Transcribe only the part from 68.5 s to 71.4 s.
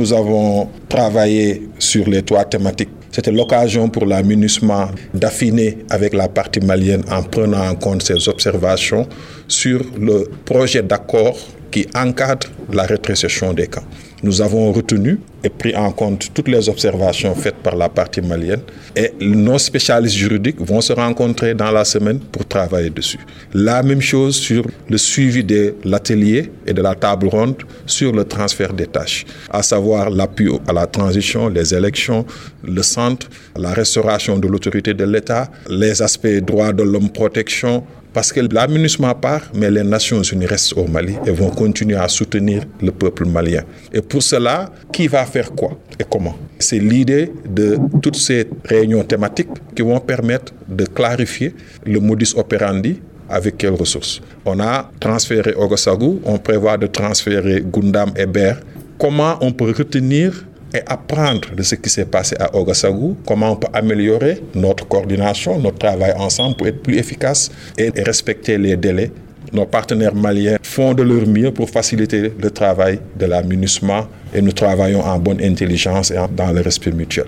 les délais. Nos partenaires maliens font de leur